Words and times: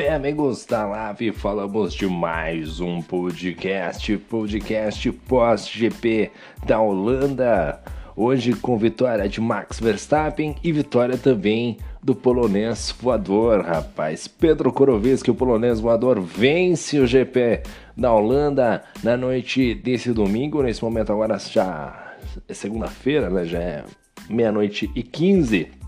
Bem, 0.00 0.08
amigos 0.08 0.64
da 0.64 0.86
Live, 0.86 1.30
falamos 1.32 1.92
de 1.92 2.06
mais 2.06 2.80
um 2.80 3.02
podcast, 3.02 4.16
podcast 4.16 5.12
pós-GP 5.12 6.30
da 6.64 6.80
Holanda. 6.80 7.78
Hoje 8.16 8.54
com 8.54 8.78
vitória 8.78 9.28
de 9.28 9.42
Max 9.42 9.78
Verstappen 9.78 10.56
e 10.64 10.72
vitória 10.72 11.18
também 11.18 11.76
do 12.02 12.14
polonês 12.14 12.96
voador, 12.98 13.60
rapaz. 13.60 14.26
Pedro 14.26 14.72
Korowiecki, 14.72 15.30
o 15.30 15.34
polonês 15.34 15.80
voador, 15.80 16.18
vence 16.18 16.98
o 16.98 17.06
GP 17.06 17.62
da 17.94 18.10
Holanda 18.10 18.82
na 19.04 19.18
noite 19.18 19.74
desse 19.74 20.14
domingo. 20.14 20.62
Nesse 20.62 20.82
momento 20.82 21.12
agora 21.12 21.38
já 21.38 22.14
é 22.48 22.54
segunda-feira, 22.54 23.28
né? 23.28 23.44
Já 23.44 23.58
é 23.58 23.84
meia-noite 24.30 24.90
e 24.94 25.02
15 25.02 25.79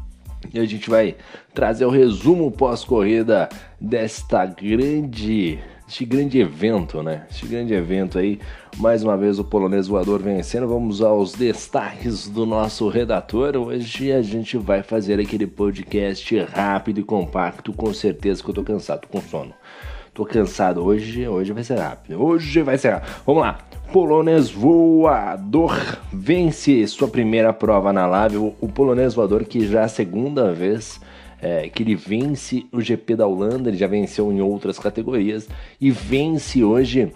e 0.52 0.58
a 0.58 0.64
gente 0.64 0.88
vai 0.88 1.16
trazer 1.54 1.84
o 1.84 1.90
resumo 1.90 2.50
pós-corrida 2.50 3.48
desta 3.80 4.46
grande, 4.46 5.58
este 5.88 6.04
grande 6.04 6.38
evento, 6.40 7.02
né? 7.02 7.26
Este 7.30 7.46
grande 7.46 7.74
evento 7.74 8.18
aí, 8.18 8.40
mais 8.78 9.02
uma 9.02 9.16
vez 9.16 9.38
o 9.38 9.44
polonês 9.44 9.86
voador 9.86 10.20
vencendo. 10.20 10.66
Vamos 10.66 11.02
aos 11.02 11.32
destaques 11.32 12.28
do 12.28 12.46
nosso 12.46 12.88
redator. 12.88 13.56
Hoje 13.56 14.12
a 14.12 14.22
gente 14.22 14.56
vai 14.56 14.82
fazer 14.82 15.20
aquele 15.20 15.46
podcast 15.46 16.38
rápido 16.44 17.00
e 17.00 17.04
compacto, 17.04 17.72
com 17.72 17.92
certeza 17.92 18.42
que 18.42 18.50
eu 18.50 18.54
tô 18.54 18.62
cansado, 18.62 19.02
tô 19.02 19.08
com 19.08 19.20
sono. 19.20 19.54
Tô 20.14 20.26
cansado 20.26 20.84
hoje, 20.84 21.26
hoje 21.26 21.52
vai 21.52 21.64
ser 21.64 21.78
rápido. 21.78 22.22
Hoje 22.22 22.60
vai 22.62 22.76
ser 22.76 22.90
rápido. 22.90 23.22
Vamos 23.24 23.42
lá. 23.42 23.58
Polonês 23.92 24.50
voador 24.50 26.00
vence 26.10 26.86
sua 26.86 27.06
primeira 27.08 27.52
prova 27.52 27.92
na 27.92 28.06
Lave. 28.06 28.38
O, 28.38 28.66
polonês 28.74 29.12
voador 29.12 29.44
que 29.44 29.66
já 29.66 29.82
é 29.82 29.84
a 29.84 29.88
segunda 29.88 30.50
vez 30.50 30.98
é, 31.42 31.68
que 31.68 31.82
ele 31.82 31.94
vence 31.94 32.64
o 32.72 32.80
GP 32.80 33.16
da 33.16 33.26
Holanda, 33.26 33.68
ele 33.68 33.76
já 33.76 33.86
venceu 33.86 34.32
em 34.32 34.40
outras 34.40 34.78
categorias 34.78 35.46
e 35.78 35.90
vence 35.90 36.64
hoje 36.64 37.12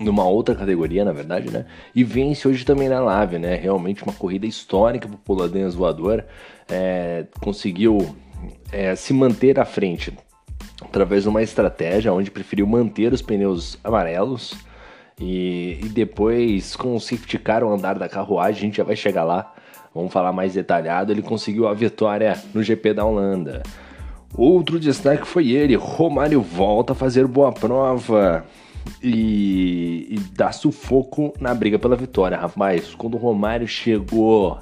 numa 0.00 0.24
outra 0.24 0.54
categoria, 0.54 1.04
na 1.04 1.12
verdade, 1.12 1.50
né? 1.50 1.66
E 1.94 2.02
vence 2.02 2.48
hoje 2.48 2.64
também 2.64 2.88
na 2.88 3.00
Lave, 3.00 3.38
né? 3.38 3.56
Realmente 3.56 4.02
uma 4.04 4.14
corrida 4.14 4.46
histórica 4.46 5.06
para 5.06 5.16
o 5.16 5.18
polonês 5.18 5.74
voador. 5.74 6.24
É, 6.66 7.26
conseguiu 7.42 8.16
é, 8.72 8.96
se 8.96 9.12
manter 9.12 9.60
à 9.60 9.66
frente 9.66 10.16
através 10.80 11.24
de 11.24 11.28
uma 11.28 11.42
estratégia 11.42 12.10
onde 12.10 12.30
preferiu 12.30 12.66
manter 12.66 13.12
os 13.12 13.20
pneus 13.20 13.78
amarelos 13.84 14.54
e, 15.20 15.78
e 15.82 15.88
depois 15.88 16.76
com 16.76 16.94
o 16.94 17.00
safety 17.00 17.38
car, 17.38 17.64
o 17.64 17.72
andar 17.72 17.98
da 17.98 18.08
carruagem, 18.08 18.58
a 18.58 18.64
gente 18.66 18.76
já 18.76 18.84
vai 18.84 18.96
chegar 18.96 19.24
lá, 19.24 19.52
vamos 19.94 20.12
falar 20.12 20.32
mais 20.32 20.54
detalhado, 20.54 21.12
ele 21.12 21.22
conseguiu 21.22 21.66
a 21.66 21.74
vitória 21.74 22.38
no 22.52 22.62
GP 22.62 22.94
da 22.94 23.04
Holanda. 23.04 23.62
Outro 24.36 24.78
destaque 24.78 25.26
foi 25.26 25.50
ele, 25.50 25.74
Romário 25.74 26.42
volta 26.42 26.92
a 26.92 26.96
fazer 26.96 27.26
boa 27.26 27.52
prova 27.52 28.44
e, 29.02 30.06
e 30.10 30.18
dá 30.34 30.52
sufoco 30.52 31.32
na 31.40 31.54
briga 31.54 31.78
pela 31.78 31.96
vitória, 31.96 32.36
rapaz. 32.36 32.94
Quando 32.94 33.14
o 33.14 33.18
Romário 33.18 33.66
chegou, 33.66 34.58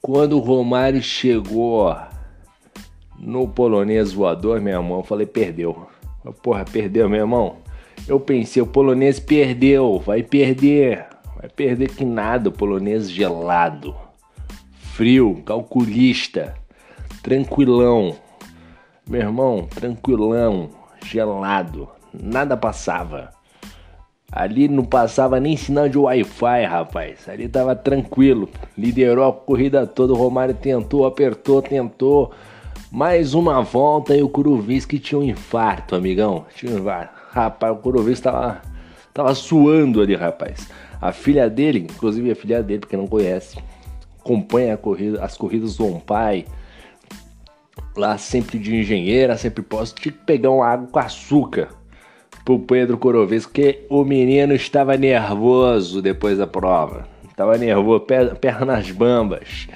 quando 0.00 0.36
o 0.36 0.40
Romário 0.40 1.02
chegou 1.02 1.94
no 3.18 3.46
polonês 3.46 4.12
voador, 4.12 4.60
meu 4.60 4.74
irmão, 4.74 4.98
eu 4.98 5.04
falei, 5.04 5.26
perdeu. 5.26 5.86
Porra, 6.42 6.64
perdeu, 6.64 7.08
meu 7.08 7.20
irmão. 7.20 7.56
Eu 8.06 8.18
pensei, 8.18 8.60
o 8.60 8.66
polonês 8.66 9.20
perdeu, 9.20 9.98
vai 10.00 10.22
perder. 10.22 11.06
Vai 11.36 11.48
perder 11.48 11.88
que 11.88 12.04
nada, 12.04 12.48
o 12.48 12.52
polonês 12.52 13.10
gelado. 13.10 13.94
Frio, 14.94 15.42
calculista, 15.44 16.54
tranquilão. 17.22 18.16
Meu 19.08 19.20
irmão, 19.20 19.68
tranquilão, 19.74 20.70
gelado. 21.04 21.88
Nada 22.12 22.56
passava. 22.56 23.30
Ali 24.30 24.66
não 24.66 24.84
passava 24.84 25.38
nem 25.38 25.56
sinal 25.56 25.88
de 25.88 25.98
Wi-Fi, 25.98 26.64
rapaz. 26.64 27.28
Ali 27.28 27.48
tava 27.48 27.76
tranquilo. 27.76 28.48
Liderou 28.76 29.28
a 29.28 29.32
corrida 29.32 29.86
toda. 29.86 30.12
O 30.12 30.16
Romário 30.16 30.54
tentou, 30.54 31.06
apertou, 31.06 31.60
tentou 31.60 32.32
mais 32.90 33.32
uma 33.32 33.62
volta 33.62 34.16
e 34.16 34.22
o 34.22 34.28
Kuroviski 34.28 34.98
tinha 34.98 35.18
um 35.18 35.22
infarto, 35.22 35.94
amigão. 35.94 36.46
Tinha 36.54 36.72
um 36.72 36.78
infarto. 36.78 37.21
Rapaz, 37.32 37.72
o 37.72 37.76
Kuroviski 37.76 38.24
tava, 38.24 38.60
tava 39.14 39.34
suando 39.34 40.02
ali, 40.02 40.14
rapaz. 40.14 40.68
A 41.00 41.12
filha 41.12 41.48
dele, 41.48 41.86
inclusive 41.90 42.30
a 42.30 42.36
filha 42.36 42.62
dele, 42.62 42.80
porque 42.80 42.96
não 42.96 43.06
conhece, 43.06 43.58
acompanha 44.20 44.76
corrida, 44.76 45.24
as 45.24 45.34
corridas 45.34 45.78
do 45.78 45.98
pai. 46.00 46.44
Lá 47.96 48.18
sempre 48.18 48.58
de 48.58 48.76
engenheira, 48.76 49.38
sempre 49.38 49.62
posso. 49.62 49.94
Tinha 49.94 50.12
que 50.12 50.18
pegar 50.18 50.50
uma 50.50 50.66
água 50.66 50.88
com 50.88 50.98
açúcar 50.98 51.68
pro 52.44 52.58
Pedro 52.58 52.98
Kuroviski, 52.98 53.50
porque 53.50 53.86
o 53.88 54.04
menino 54.04 54.52
estava 54.52 54.96
nervoso 54.98 56.02
depois 56.02 56.36
da 56.36 56.46
prova. 56.46 57.08
Tava 57.34 57.56
nervoso, 57.56 58.04
pernas 58.40 58.90
bambas. 58.90 59.68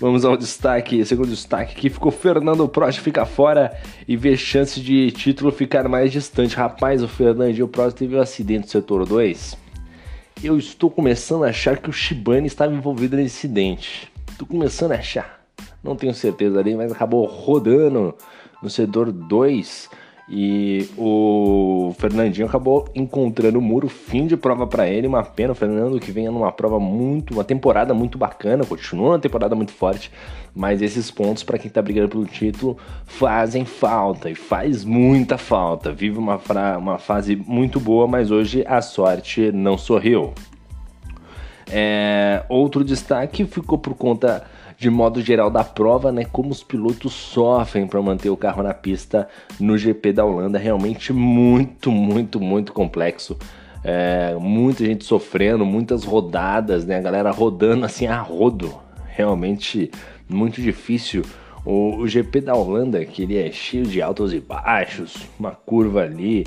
Vamos 0.00 0.24
ao 0.24 0.34
destaque, 0.34 1.04
segundo 1.04 1.28
destaque, 1.28 1.74
que 1.74 1.90
ficou 1.90 2.10
Fernando 2.10 2.66
Prost 2.66 3.02
fica 3.02 3.26
fora 3.26 3.78
e 4.08 4.16
vê 4.16 4.34
chance 4.34 4.80
de 4.80 5.10
título 5.10 5.52
ficar 5.52 5.86
mais 5.90 6.10
distante. 6.10 6.56
Rapaz, 6.56 7.02
o 7.02 7.08
Fernandinho 7.08 7.68
Prost 7.68 7.98
teve 7.98 8.16
um 8.16 8.20
acidente 8.20 8.64
no 8.64 8.70
setor 8.70 9.04
2. 9.04 9.58
Eu 10.42 10.56
estou 10.56 10.90
começando 10.90 11.44
a 11.44 11.48
achar 11.48 11.76
que 11.76 11.90
o 11.90 11.92
Shibane 11.92 12.46
estava 12.46 12.72
envolvido 12.72 13.14
nesse 13.14 13.36
acidente. 13.36 14.10
Estou 14.30 14.48
começando 14.48 14.92
a 14.92 14.94
achar. 14.94 15.44
Não 15.84 15.94
tenho 15.94 16.14
certeza 16.14 16.58
ali, 16.58 16.74
mas 16.74 16.90
acabou 16.90 17.26
rodando 17.26 18.14
no 18.62 18.70
setor 18.70 19.12
2 19.12 19.90
e 20.32 20.88
o 20.96 21.92
Fernandinho 21.98 22.46
acabou 22.46 22.88
encontrando 22.94 23.58
o 23.58 23.62
muro, 23.62 23.88
fim 23.88 24.28
de 24.28 24.36
prova 24.36 24.64
para 24.64 24.88
ele, 24.88 25.08
uma 25.08 25.24
pena. 25.24 25.50
O 25.52 25.56
Fernando 25.56 25.98
que 25.98 26.12
venha 26.12 26.30
numa 26.30 26.52
prova 26.52 26.78
muito, 26.78 27.34
uma 27.34 27.42
temporada 27.42 27.92
muito 27.92 28.16
bacana, 28.16 28.64
continua 28.64 29.08
uma 29.08 29.18
temporada 29.18 29.56
muito 29.56 29.72
forte, 29.72 30.12
mas 30.54 30.82
esses 30.82 31.10
pontos 31.10 31.42
para 31.42 31.58
quem 31.58 31.68
tá 31.68 31.82
brigando 31.82 32.10
pelo 32.10 32.26
título 32.26 32.78
fazem 33.06 33.64
falta 33.64 34.30
e 34.30 34.36
faz 34.36 34.84
muita 34.84 35.36
falta. 35.36 35.90
Vive 35.90 36.18
uma, 36.18 36.40
uma 36.78 36.96
fase 36.96 37.34
muito 37.34 37.80
boa, 37.80 38.06
mas 38.06 38.30
hoje 38.30 38.64
a 38.68 38.80
sorte 38.80 39.50
não 39.50 39.76
sorriu. 39.76 40.32
É, 41.68 42.44
outro 42.48 42.84
destaque 42.84 43.44
ficou 43.46 43.78
por 43.78 43.94
conta 43.94 44.44
de 44.80 44.88
modo 44.88 45.20
geral 45.20 45.50
da 45.50 45.62
prova, 45.62 46.10
né? 46.10 46.24
Como 46.24 46.48
os 46.48 46.62
pilotos 46.62 47.12
sofrem 47.12 47.86
para 47.86 48.00
manter 48.00 48.30
o 48.30 48.36
carro 48.36 48.62
na 48.62 48.72
pista 48.72 49.28
no 49.60 49.76
GP 49.76 50.14
da 50.14 50.24
Holanda, 50.24 50.58
realmente 50.58 51.12
muito, 51.12 51.92
muito, 51.92 52.40
muito 52.40 52.72
complexo. 52.72 53.36
É, 53.84 54.34
muita 54.40 54.82
gente 54.82 55.04
sofrendo, 55.04 55.66
muitas 55.66 56.02
rodadas, 56.02 56.86
né? 56.86 56.96
A 56.96 57.02
galera 57.02 57.30
rodando 57.30 57.84
assim 57.84 58.06
a 58.06 58.18
rodo, 58.22 58.74
realmente 59.06 59.90
muito 60.26 60.62
difícil. 60.62 61.26
O, 61.62 61.96
o 61.98 62.08
GP 62.08 62.40
da 62.40 62.54
Holanda, 62.54 63.04
que 63.04 63.24
ele 63.24 63.36
é 63.36 63.52
cheio 63.52 63.84
de 63.84 64.00
altos 64.00 64.32
e 64.32 64.40
baixos, 64.40 65.14
uma 65.38 65.50
curva 65.50 66.04
ali, 66.04 66.46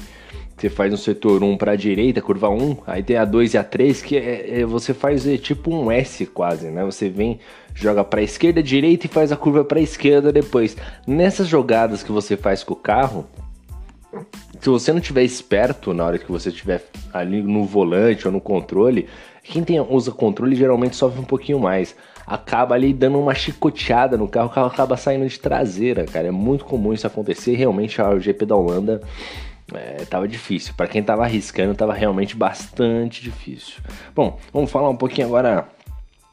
você 0.64 0.70
faz 0.70 0.92
no 0.92 0.98
setor 0.98 1.44
1 1.44 1.58
para 1.58 1.74
a 1.74 1.76
direita, 1.76 2.22
curva 2.22 2.48
1, 2.48 2.78
aí 2.88 3.04
tem 3.04 3.18
a 3.18 3.26
2 3.26 3.54
e 3.54 3.58
a 3.58 3.64
3, 3.66 4.02
que 4.02 4.16
é, 4.16 4.62
é, 4.62 4.66
você 4.66 4.94
faz 4.94 5.28
é, 5.28 5.38
tipo 5.38 5.70
um 5.76 5.92
S 5.92 6.26
quase, 6.26 6.68
né? 6.68 6.86
Você 6.86 7.10
vem, 7.10 7.38
joga 7.76 8.02
para 8.02 8.22
a 8.22 8.24
esquerda, 8.24 8.64
direita 8.64 9.06
e 9.06 9.10
faz 9.10 9.34
a 9.34 9.36
curva 9.36 9.66
para 9.66 9.80
a 9.80 9.82
esquerda 9.82 10.32
depois. 10.32 10.78
Nessas 11.06 11.50
jogadas 11.50 12.02
que 12.02 12.14
você 12.14 12.38
faz 12.38 12.64
com 12.64 12.74
o 12.74 12.78
carro, 12.78 13.26
se 14.62 14.70
você 14.70 14.94
não 14.94 15.02
tiver 15.02 15.24
esperto 15.24 15.94
na 15.94 16.06
hora 16.06 16.18
que 16.18 16.32
você 16.32 16.48
estiver 16.48 16.86
ali 17.14 17.42
no 17.42 17.66
volante 17.66 18.26
ou 18.26 18.32
no 18.32 18.40
controle, 18.40 19.10
quem 19.44 19.66
tem, 19.66 19.82
usa 19.82 20.14
controle 20.14 20.56
geralmente 20.56 20.96
sofre 20.96 21.20
um 21.20 21.26
pouquinho 21.26 21.60
mais. 21.60 21.94
Acaba 22.26 22.74
ali 22.74 22.94
dando 22.94 23.20
uma 23.20 23.36
chicoteada 23.36 24.16
no 24.16 24.30
carro, 24.30 24.48
o 24.48 24.54
carro 24.54 24.68
acaba 24.68 24.96
saindo 24.96 25.28
de 25.28 25.38
traseira, 25.38 26.06
cara. 26.06 26.30
É 26.30 26.32
muito 26.32 26.64
comum 26.64 26.94
isso 26.94 27.06
acontecer. 27.06 27.54
Realmente 27.56 28.02
a 28.02 28.18
GP 28.18 28.46
da 28.46 28.56
Holanda 28.56 29.02
é, 29.74 30.06
tava 30.06 30.28
difícil. 30.28 30.74
Para 30.76 30.88
quem 30.88 31.04
tava 31.04 31.24
arriscando, 31.24 31.76
tava 31.76 31.94
realmente 31.94 32.36
bastante 32.36 33.22
difícil. 33.22 33.82
Bom, 34.14 34.40
vamos 34.52 34.72
falar 34.72 34.90
um 34.90 34.96
pouquinho 34.96 35.28
agora 35.28 35.68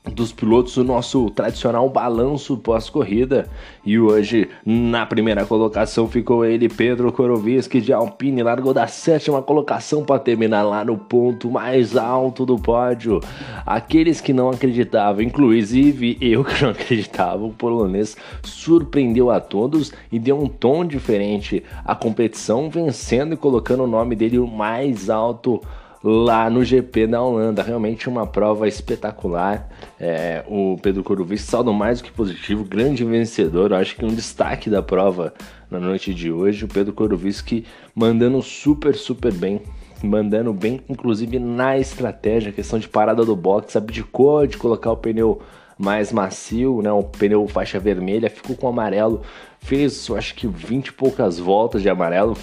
dos 0.05 0.33
pilotos 0.33 0.77
o 0.79 0.85
nosso 0.85 1.29
tradicional 1.31 1.89
balanço 1.89 2.57
pós-corrida. 2.57 3.49
E 3.85 3.99
hoje, 3.99 4.49
na 4.65 5.05
primeira 5.05 5.45
colocação, 5.45 6.09
ficou 6.09 6.45
ele, 6.45 6.69
Pedro 6.69 7.13
Koroviski 7.13 7.81
de 7.81 7.93
Alpine, 7.93 8.43
largou 8.43 8.73
da 8.73 8.87
sétima 8.87 9.43
colocação 9.43 10.03
para 10.03 10.19
terminar 10.19 10.63
lá 10.63 10.85
no 10.85 10.97
ponto 10.97 11.51
mais 11.51 11.97
alto 11.97 12.47
do 12.47 12.59
pódio. 12.59 13.21
Aqueles 13.67 14.21
que 14.21 14.33
não 14.33 14.49
acreditavam, 14.49 15.23
inclusive 15.23 16.17
eu 16.21 16.45
que 16.45 16.63
não 16.63 16.71
acreditava, 16.73 17.45
o 17.45 17.53
polonês 17.53 18.17
surpreendeu 18.43 19.31
a 19.31 19.39
todos 19.39 19.93
e 20.11 20.19
deu 20.19 20.41
um 20.41 20.47
tom 20.47 20.85
diferente 20.85 21.63
à 21.85 21.95
competição, 21.95 22.71
vencendo 22.71 23.35
e 23.35 23.37
colocando 23.37 23.85
o 23.85 23.89
nome 23.89 24.17
dele 24.17 24.39
o 24.39 24.47
mais 24.47 25.11
alto 25.11 25.61
lá 26.03 26.49
no 26.49 26.65
GP 26.65 27.07
da 27.07 27.23
Holanda. 27.23 27.63
Realmente 27.63 28.09
uma 28.09 28.27
prova 28.27 28.67
espetacular. 28.67 29.69
É, 29.99 30.43
o 30.49 30.77
Pedro 30.83 31.03
Corovic 31.03 31.41
saldo 31.41 31.73
mais 31.73 32.01
do 32.01 32.05
que 32.05 32.13
positivo, 32.13 32.65
grande 32.65 33.05
vencedor. 33.05 33.71
Eu 33.71 33.77
acho 33.77 33.97
que 33.97 34.05
um 34.05 34.15
destaque 34.15 34.71
da 34.71 34.83
prova 34.83 35.35
na 35.71 35.79
noite 35.79 36.15
de 36.15 36.33
hoje. 36.33 36.65
O 36.65 36.69
Pedro 36.69 36.93
Corovic 36.93 37.65
mandando 37.95 38.41
super, 38.43 38.95
super 38.95 39.33
bem. 39.33 39.61
Mandando 40.03 40.51
bem, 40.55 40.81
inclusive 40.89 41.39
na 41.39 41.77
estratégia, 41.77 42.53
questão 42.53 42.79
de 42.79 42.89
parada 42.89 43.23
do 43.23 43.37
box, 43.37 43.77
abdicou 43.77 44.47
de 44.47 44.57
colocar 44.57 44.91
o 44.91 44.97
pneu 44.97 45.43
mais 45.77 46.11
macio, 46.11 46.81
né? 46.81 46.91
O 46.91 47.03
pneu 47.03 47.47
faixa 47.47 47.79
vermelha, 47.79 48.31
ficou 48.31 48.57
com 48.57 48.67
amarelo, 48.67 49.21
fez 49.61 50.11
acho 50.11 50.35
que 50.35 50.47
20 50.47 50.87
e 50.87 50.93
poucas 50.93 51.39
voltas 51.39 51.83
de 51.83 51.91
amarelo, 51.91 52.35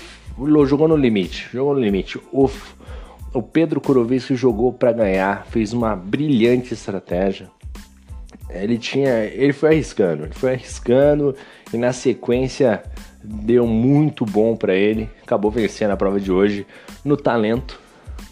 jogou 0.68 0.88
no 0.88 0.96
limite, 0.96 1.50
jogou 1.52 1.74
no 1.74 1.80
limite. 1.80 2.20
O, 2.32 2.48
o 3.34 3.42
Pedro 3.42 3.82
Kurovic 3.82 4.36
jogou 4.36 4.72
para 4.72 4.92
ganhar, 4.92 5.46
fez 5.48 5.74
uma 5.74 5.96
brilhante 5.96 6.74
estratégia. 6.74 7.50
Ele 8.50 8.78
tinha, 8.78 9.26
ele 9.26 9.52
foi 9.52 9.70
arriscando, 9.70 10.24
ele 10.24 10.34
foi 10.34 10.54
arriscando 10.54 11.36
e 11.74 11.78
na 11.78 11.92
sequência 11.92 12.82
deu 13.24 13.68
muito 13.68 14.26
bom 14.26 14.56
para 14.56 14.74
ele. 14.74 15.10
Acabou 15.22 15.52
vencendo 15.52 15.92
a 15.92 15.98
prova 15.98 16.20
de 16.20 16.32
hoje 16.32 16.66
no 17.04 17.18
talento, 17.18 17.80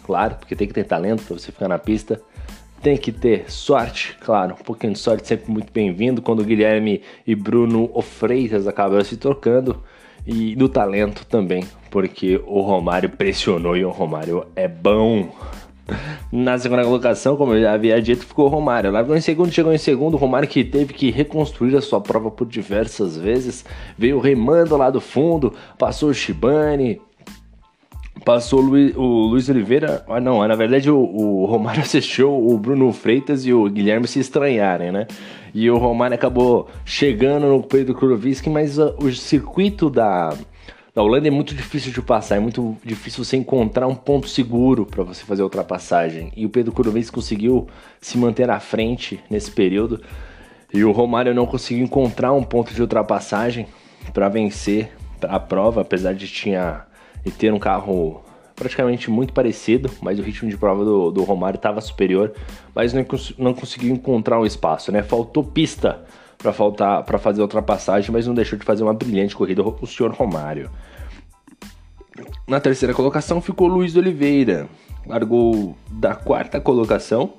claro, 0.04 0.36
porque 0.36 0.56
tem 0.56 0.66
que 0.66 0.74
ter 0.74 0.84
talento 0.84 1.22
para 1.24 1.38
você 1.38 1.52
ficar 1.52 1.68
na 1.68 1.78
pista. 1.78 2.20
Tem 2.82 2.96
que 2.96 3.12
ter 3.12 3.50
sorte, 3.50 4.16
claro, 4.20 4.54
um 4.58 4.64
pouquinho 4.64 4.92
de 4.92 4.98
sorte 4.98 5.26
sempre 5.26 5.50
muito 5.50 5.72
bem-vindo. 5.72 6.22
Quando 6.22 6.44
Guilherme 6.44 7.02
e 7.26 7.34
Bruno 7.34 7.90
Freitas 8.00 8.66
acabaram 8.66 9.04
se 9.04 9.16
trocando, 9.16 9.82
e 10.26 10.56
do 10.56 10.68
talento 10.68 11.24
também, 11.24 11.64
porque 11.96 12.38
o 12.46 12.60
Romário 12.60 13.08
pressionou 13.08 13.74
e 13.74 13.82
o 13.82 13.88
Romário 13.88 14.44
é 14.54 14.68
bom. 14.68 15.34
Na 16.30 16.58
segunda 16.58 16.84
colocação, 16.84 17.38
como 17.38 17.54
eu 17.54 17.62
já 17.62 17.72
havia 17.72 18.02
dito, 18.02 18.26
ficou 18.26 18.44
o 18.44 18.50
Romário. 18.50 18.90
Largou 18.90 19.16
em 19.16 19.20
segundo, 19.22 19.50
chegou 19.50 19.72
em 19.72 19.78
segundo. 19.78 20.12
O 20.12 20.18
Romário 20.18 20.46
que 20.46 20.62
teve 20.62 20.92
que 20.92 21.10
reconstruir 21.10 21.74
a 21.74 21.80
sua 21.80 21.98
prova 21.98 22.30
por 22.30 22.46
diversas 22.46 23.16
vezes. 23.16 23.64
Veio 23.96 24.20
remando 24.20 24.76
lá 24.76 24.90
do 24.90 25.00
fundo, 25.00 25.54
passou 25.78 26.10
o 26.10 26.14
Shibane, 26.14 27.00
passou 28.26 28.60
o 28.60 29.28
Luiz, 29.30 29.48
Oliveira. 29.48 30.04
Ah, 30.06 30.20
não, 30.20 30.46
na 30.46 30.54
verdade 30.54 30.90
o, 30.90 31.46
Romário 31.46 31.80
assistiu 31.80 32.30
o 32.30 32.58
Bruno 32.58 32.92
Freitas 32.92 33.46
e 33.46 33.54
o 33.54 33.70
Guilherme 33.70 34.06
se 34.06 34.20
estranharem, 34.20 34.92
né? 34.92 35.06
E 35.54 35.70
o 35.70 35.78
Romário 35.78 36.14
acabou 36.14 36.68
chegando 36.84 37.46
no 37.46 37.62
Pedro 37.62 37.94
Kuroviski, 37.94 38.50
mas 38.50 38.76
uh, 38.76 38.94
o 38.98 39.10
circuito 39.10 39.88
da, 39.88 40.36
da 40.96 41.02
Holanda 41.02 41.28
é 41.28 41.30
muito 41.30 41.54
difícil 41.54 41.92
de 41.92 42.00
passar, 42.00 42.36
é 42.36 42.40
muito 42.40 42.74
difícil 42.82 43.22
você 43.22 43.36
encontrar 43.36 43.86
um 43.86 43.94
ponto 43.94 44.26
seguro 44.30 44.86
para 44.86 45.04
você 45.04 45.22
fazer 45.24 45.42
a 45.42 45.44
ultrapassagem. 45.44 46.32
E 46.34 46.46
o 46.46 46.48
Pedro 46.48 46.72
Kuroviski 46.72 47.14
conseguiu 47.14 47.68
se 48.00 48.16
manter 48.16 48.48
à 48.48 48.58
frente 48.58 49.20
nesse 49.28 49.50
período. 49.50 50.00
E 50.72 50.82
o 50.82 50.92
Romário 50.92 51.34
não 51.34 51.44
conseguiu 51.44 51.84
encontrar 51.84 52.32
um 52.32 52.42
ponto 52.42 52.72
de 52.72 52.80
ultrapassagem 52.80 53.66
para 54.14 54.30
vencer 54.30 54.90
a 55.20 55.38
prova, 55.38 55.82
apesar 55.82 56.14
de 56.14 56.26
tinha 56.26 56.86
de 57.22 57.30
ter 57.30 57.52
um 57.52 57.58
carro 57.58 58.22
praticamente 58.54 59.10
muito 59.10 59.34
parecido, 59.34 59.90
mas 60.00 60.18
o 60.18 60.22
ritmo 60.22 60.48
de 60.48 60.56
prova 60.56 60.82
do, 60.82 61.10
do 61.10 61.24
Romário 61.24 61.58
estava 61.58 61.82
superior, 61.82 62.32
mas 62.74 62.94
não, 62.94 63.04
não 63.36 63.52
conseguiu 63.52 63.94
encontrar 63.94 64.40
um 64.40 64.46
espaço, 64.46 64.90
né? 64.90 65.02
Faltou 65.02 65.44
pista 65.44 66.06
para 66.46 66.52
faltar 66.52 67.02
para 67.02 67.18
fazer 67.18 67.42
ultrapassagem, 67.42 68.12
mas 68.12 68.26
não 68.26 68.34
deixou 68.34 68.56
de 68.56 68.64
fazer 68.64 68.84
uma 68.84 68.94
brilhante 68.94 69.34
corrida 69.34 69.62
o 69.62 69.86
senhor 69.86 70.12
Romário. 70.12 70.70
Na 72.46 72.60
terceira 72.60 72.94
colocação 72.94 73.40
ficou 73.40 73.66
Luiz 73.66 73.96
Oliveira, 73.96 74.68
largou 75.04 75.76
da 75.90 76.14
quarta 76.14 76.60
colocação 76.60 77.32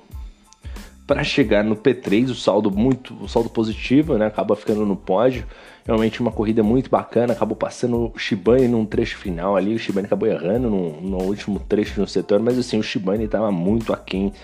para 1.06 1.24
chegar 1.24 1.64
no 1.64 1.74
P3, 1.74 2.30
o 2.30 2.34
saldo 2.34 2.70
muito, 2.70 3.14
o 3.14 3.26
saldo 3.26 3.48
positivo, 3.48 4.18
né? 4.18 4.26
Acaba 4.26 4.54
ficando 4.54 4.84
no 4.84 4.94
pódio. 4.94 5.46
Realmente 5.86 6.20
uma 6.20 6.30
corrida 6.30 6.62
muito 6.62 6.90
bacana, 6.90 7.32
acabou 7.32 7.56
passando 7.56 8.12
o 8.14 8.18
Shibane 8.18 8.68
num 8.68 8.84
trecho 8.84 9.16
final 9.16 9.56
ali, 9.56 9.74
o 9.74 9.78
Shibane 9.78 10.04
acabou 10.04 10.28
errando 10.28 10.68
no, 10.68 11.00
no 11.00 11.22
último 11.22 11.58
trecho 11.58 11.98
no 11.98 12.06
setor, 12.06 12.40
mas 12.40 12.58
assim, 12.58 12.78
o 12.78 12.82
Shibane 12.82 13.24
estava 13.24 13.50
muito 13.50 13.90
aquém. 13.90 14.34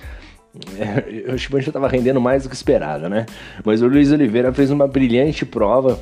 É, 0.79 1.33
o 1.35 1.37
já 1.37 1.59
estava 1.59 1.89
rendendo 1.89 2.21
mais 2.21 2.45
do 2.45 2.49
que 2.49 2.55
esperado, 2.55 3.09
né? 3.09 3.27
Mas 3.65 3.83
o 3.83 3.89
Luiz 3.89 4.13
Oliveira 4.13 4.53
fez 4.53 4.71
uma 4.71 4.87
brilhante 4.87 5.45
prova, 5.45 5.99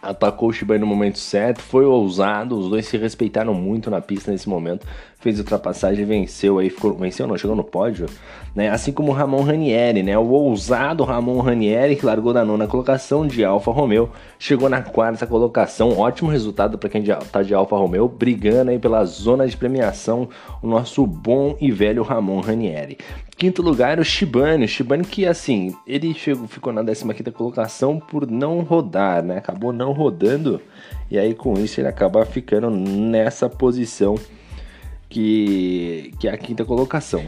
atacou 0.00 0.48
o 0.48 0.52
Shibane 0.52 0.80
no 0.80 0.86
momento 0.86 1.18
certo, 1.18 1.60
foi 1.60 1.84
ousado, 1.84 2.58
os 2.58 2.70
dois 2.70 2.86
se 2.86 2.96
respeitaram 2.96 3.52
muito 3.52 3.90
na 3.90 4.00
pista 4.00 4.30
nesse 4.30 4.48
momento, 4.48 4.86
fez 5.18 5.38
ultrapassagem, 5.38 6.04
venceu 6.06 6.58
aí, 6.58 6.70
ficou, 6.70 6.94
venceu 6.94 7.26
não, 7.26 7.36
chegou 7.36 7.54
no 7.54 7.62
pódio, 7.62 8.06
né? 8.54 8.70
Assim 8.70 8.92
como 8.92 9.12
o 9.12 9.14
Ramon 9.14 9.42
Ranieri, 9.42 10.02
né? 10.02 10.16
O 10.16 10.28
ousado 10.28 11.04
Ramon 11.04 11.40
Ranieri 11.40 11.96
que 11.96 12.06
largou 12.06 12.32
da 12.32 12.44
nona 12.44 12.66
colocação 12.66 13.26
de 13.26 13.44
Alfa 13.44 13.70
Romeo, 13.70 14.10
chegou 14.38 14.70
na 14.70 14.80
quarta 14.80 15.26
colocação, 15.26 15.98
ótimo 15.98 16.30
resultado 16.30 16.78
para 16.78 16.88
quem 16.88 17.02
tá 17.30 17.42
de 17.42 17.52
Alfa 17.52 17.76
Romeo, 17.76 18.08
brigando 18.08 18.70
aí 18.70 18.78
pela 18.78 19.04
zona 19.04 19.46
de 19.46 19.56
premiação, 19.56 20.28
o 20.62 20.66
nosso 20.66 21.06
bom 21.06 21.56
e 21.60 21.70
velho 21.70 22.02
Ramon 22.02 22.40
Ranieri. 22.40 22.96
Quinto 23.40 23.62
lugar, 23.62 23.98
o 23.98 24.04
Shibane. 24.04 24.66
O 24.66 24.68
Shibane 24.68 25.02
que, 25.02 25.24
assim, 25.24 25.74
ele 25.86 26.12
chegou, 26.12 26.46
ficou 26.46 26.74
na 26.74 26.84
15 26.84 27.30
colocação 27.32 27.98
por 27.98 28.30
não 28.30 28.60
rodar, 28.60 29.24
né? 29.24 29.38
Acabou 29.38 29.72
não 29.72 29.92
rodando. 29.92 30.60
E 31.10 31.18
aí, 31.18 31.34
com 31.34 31.54
isso, 31.54 31.80
ele 31.80 31.88
acaba 31.88 32.26
ficando 32.26 32.68
nessa 32.68 33.48
posição 33.48 34.16
que, 35.08 36.12
que 36.20 36.28
é 36.28 36.32
a 36.32 36.36
quinta 36.36 36.66
colocação. 36.66 37.24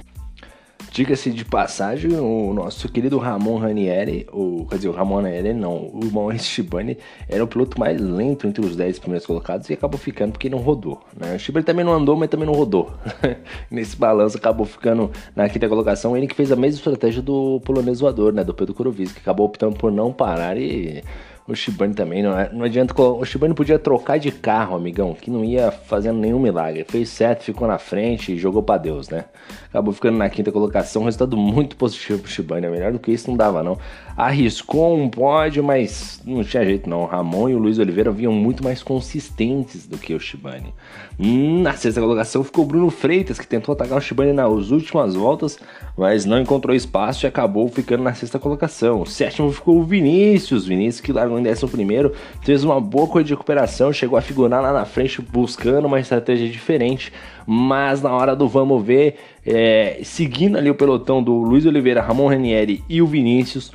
Diga-se 0.93 1.31
de 1.31 1.43
passagem, 1.43 2.13
o 2.17 2.53
nosso 2.53 2.87
querido 2.87 3.17
Ramon 3.17 3.57
Ranieri, 3.57 4.27
o, 4.31 4.67
quer 4.69 4.77
dizer, 4.77 4.89
o 4.91 4.93
Ramon 4.93 5.23
Ranieri 5.23 5.55
não, 5.55 5.87
o 5.87 6.13
Maurício 6.13 6.51
Shibane 6.51 6.99
era 7.27 7.43
o 7.43 7.47
piloto 7.47 7.81
mais 7.81 7.99
lento 7.99 8.47
entre 8.47 8.63
os 8.63 8.77
10 8.77 8.99
primeiros 8.99 9.27
colocados 9.27 9.71
e 9.71 9.73
acabou 9.73 9.99
ficando 9.99 10.33
porque 10.33 10.51
não 10.51 10.59
rodou. 10.59 11.01
Né? 11.17 11.35
O 11.35 11.39
Shibane 11.39 11.65
também 11.65 11.83
não 11.83 11.95
andou, 11.95 12.15
mas 12.15 12.29
também 12.29 12.47
não 12.47 12.53
rodou. 12.53 12.93
Nesse 13.71 13.97
balanço 13.97 14.37
acabou 14.37 14.67
ficando 14.67 15.11
na 15.35 15.49
quinta 15.49 15.67
colocação, 15.67 16.15
ele 16.15 16.27
que 16.27 16.35
fez 16.35 16.53
a 16.53 16.57
mesma 16.57 16.77
estratégia 16.77 17.23
do 17.23 17.59
polonês 17.65 18.01
voador, 18.01 18.35
né, 18.35 18.45
do 18.45 18.53
Pedro 18.53 18.75
Kurovic, 18.75 19.15
que 19.15 19.21
acabou 19.21 19.47
optando 19.47 19.75
por 19.75 19.91
não 19.91 20.13
parar 20.13 20.59
e 20.59 21.03
o 21.47 21.55
Shibane 21.57 21.93
também, 21.93 22.23
não, 22.23 22.39
é, 22.39 22.51
não 22.53 22.65
adianta. 22.65 22.95
O 23.01 23.25
Shibane 23.25 23.53
podia 23.55 23.79
trocar 23.79 24.19
de 24.19 24.31
carro, 24.31 24.77
amigão, 24.77 25.13
que 25.13 25.31
não 25.31 25.45
ia 25.45 25.73
fazendo 25.73 26.19
nenhum 26.19 26.39
milagre. 26.39 26.85
Fez 26.89 27.09
certo, 27.09 27.43
ficou 27.43 27.67
na 27.67 27.79
frente 27.79 28.33
e 28.33 28.39
jogou 28.39 28.63
para 28.63 28.79
Deus, 28.79 29.09
né? 29.09 29.25
Acabou 29.69 29.93
ficando 29.93 30.19
na 30.19 30.31
quinta 30.31 30.53
colocação, 30.53 31.05
resultado 31.05 31.37
muito 31.37 31.77
positivo 31.77 32.21
pro 32.21 32.31
Shibane. 32.31 32.67
É 32.67 32.71
melhor 32.71 32.93
do 32.93 32.99
que 32.99 33.11
isso 33.11 33.29
não 33.29 33.37
dava, 33.37 33.63
não. 33.63 33.77
Arriscou 34.17 34.97
um 34.97 35.09
pódio, 35.09 35.65
mas 35.65 36.21
não 36.25 36.45
tinha 36.45 36.65
jeito, 36.65 36.89
não. 36.89 37.03
O 37.03 37.07
Ramon 37.07 37.49
e 37.49 37.55
o 37.55 37.59
Luiz 37.59 37.79
Oliveira 37.79 38.11
vinham 38.11 38.33
muito 38.33 38.63
mais 38.63 38.83
consistentes 38.83 39.87
do 39.87 39.97
que 39.97 40.15
o 40.15 40.21
Shibane. 40.21 40.75
Na 41.19 41.75
sexta 41.75 42.01
colocação 42.01 42.45
ficou 42.45 42.65
Bruno 42.65 42.91
Freitas, 42.91 43.39
que 43.39 43.47
tentou 43.47 43.73
atacar 43.73 43.99
o 43.99 44.01
Shibane 44.01 44.33
nas 44.33 44.71
últimas 44.71 45.15
voltas, 45.15 45.59
mas 45.97 46.25
não 46.25 46.41
encontrou 46.41 46.75
espaço 46.75 47.25
e 47.25 47.27
acabou 47.27 47.69
ficando 47.69 48.03
na 48.03 48.15
sexta 48.15 48.39
colocação. 48.39 49.03
O 49.03 49.07
sétimo 49.07 49.53
ficou 49.53 49.79
o 49.79 49.85
Vinícius, 49.85 50.67
Vinícius 50.67 51.01
que 51.01 51.13
largou 51.13 51.39
em 51.39 51.43
décimo 51.43 51.71
primeiro, 51.71 52.13
fez 52.43 52.65
uma 52.65 52.81
boa 52.81 53.07
corrida 53.07 53.29
de 53.29 53.35
recuperação, 53.35 53.93
chegou 53.93 54.19
a 54.19 54.23
figurar 54.23 54.63
lá 54.63 54.73
na 54.73 54.85
frente 54.85 55.23
buscando 55.23 55.87
uma 55.87 56.01
estratégia 56.01 56.49
diferente, 56.49 57.13
mas 57.47 58.03
na 58.03 58.11
hora 58.11 58.37
do 58.37 58.49
vamos 58.49 58.83
ver, 58.85 59.17
é, 59.47 60.01
seguindo 60.03 60.57
ali 60.57 60.71
o 60.71 60.75
pelotão 60.75 61.23
do 61.23 61.33
Luiz 61.33 61.67
Oliveira, 61.67 62.03
Ramon 62.03 62.29
Ranieri 62.29 62.85
e 62.89 63.01
o 63.01 63.07
Vinícius, 63.07 63.73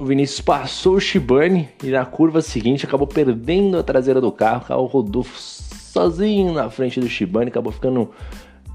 o 0.00 0.04
Vinícius 0.06 0.40
passou 0.40 0.94
o 0.94 1.00
Shibane 1.00 1.68
e 1.84 1.90
na 1.90 2.06
curva 2.06 2.40
seguinte 2.40 2.86
acabou 2.86 3.06
perdendo 3.06 3.76
a 3.76 3.82
traseira 3.82 4.18
do 4.18 4.32
carro, 4.32 4.62
o 4.62 4.66
carro 4.66 4.86
rodou 4.86 5.22
sozinho 5.22 6.54
na 6.54 6.70
frente 6.70 6.98
do 6.98 7.06
Shibane, 7.06 7.50
acabou 7.50 7.70
ficando 7.70 8.10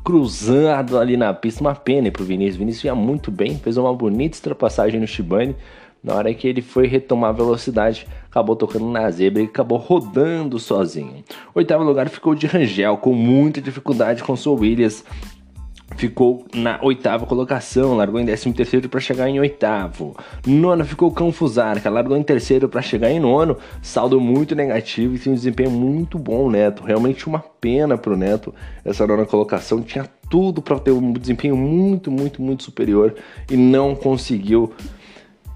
cruzado 0.04 1.00
ali 1.00 1.18
na 1.18 1.34
pista, 1.34 1.62
uma 1.62 1.74
pena 1.74 2.12
pro 2.12 2.24
Vinícius. 2.24 2.58
O 2.58 2.60
Vinícius 2.60 2.84
ia 2.84 2.94
muito 2.94 3.32
bem, 3.32 3.58
fez 3.58 3.76
uma 3.76 3.92
bonita 3.92 4.38
ultrapassagem 4.38 5.00
no 5.00 5.08
Shibane. 5.08 5.56
Na 6.04 6.14
hora 6.14 6.32
que 6.32 6.48
ele 6.48 6.62
foi 6.62 6.86
retomar 6.86 7.32
a 7.32 7.34
velocidade, 7.34 8.06
acabou 8.30 8.56
tocando 8.56 8.86
na 8.86 9.10
zebra 9.10 9.42
e 9.42 9.46
acabou 9.46 9.80
rodando 9.80 10.60
sozinho. 10.60 11.24
Oitavo 11.56 11.84
lugar 11.84 12.08
ficou 12.08 12.36
de 12.36 12.46
Rangel, 12.46 12.98
com 12.98 13.14
muita 13.14 13.60
dificuldade 13.60 14.24
com 14.24 14.34
o 14.34 14.54
Williams. 14.54 15.04
Ficou 15.98 16.46
na 16.54 16.80
oitava 16.82 17.26
colocação, 17.26 17.96
largou 17.96 18.20
em 18.20 18.26
décimo 18.26 18.54
terceiro 18.54 18.90
para 18.90 19.00
chegar 19.00 19.30
em 19.30 19.40
oitavo. 19.40 20.16
Nona 20.46 20.84
ficou 20.84 21.10
Canfusarca, 21.12 21.90
largou 21.90 22.18
em 22.18 22.24
terceiro 22.24 22.68
para 22.68 22.82
chegar 22.82 23.10
em 23.10 23.20
nono. 23.20 23.58
Saldo 23.82 24.20
muito 24.20 24.56
negativo 24.56 25.16
e 25.16 25.20
tem 25.20 25.32
um 25.32 25.36
desempenho 25.36 25.72
muito 25.72 26.20
bom, 26.20 26.50
Neto. 26.50 26.84
Realmente 26.84 27.28
uma 27.28 27.40
pena 27.40 27.98
pro 27.98 28.18
Neto 28.18 28.54
essa 28.84 29.08
nona 29.08 29.26
colocação. 29.26 29.82
Tinha 29.82 30.06
tudo 30.30 30.62
para 30.62 30.80
ter 30.80 30.92
um 30.92 31.14
desempenho 31.14 31.56
muito, 31.56 32.12
muito, 32.12 32.42
muito 32.42 32.64
superior 32.64 33.16
e 33.50 33.56
não 33.56 33.96
conseguiu 33.96 34.74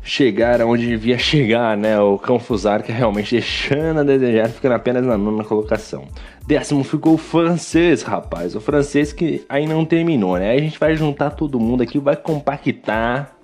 chegar 0.01 0.61
aonde 0.61 0.87
devia 0.87 1.17
chegar, 1.17 1.77
né? 1.77 1.99
O 1.99 2.17
Confusarca 2.17 2.91
realmente 2.91 3.35
deixando 3.35 3.99
a 3.99 4.03
desejar, 4.03 4.49
ficando 4.49 4.75
apenas 4.75 5.05
na 5.05 5.17
nona 5.17 5.43
colocação. 5.43 6.07
Décimo 6.47 6.83
ficou 6.83 7.13
o 7.13 7.17
francês, 7.17 8.01
rapaz. 8.01 8.55
O 8.55 8.61
francês 8.61 9.13
que 9.13 9.45
aí 9.47 9.67
não 9.67 9.85
terminou, 9.85 10.37
né? 10.37 10.51
Aí 10.51 10.59
a 10.59 10.61
gente 10.61 10.79
vai 10.79 10.95
juntar 10.95 11.31
todo 11.31 11.59
mundo 11.59 11.83
aqui, 11.83 11.99
vai 11.99 12.15
compactar. 12.15 13.35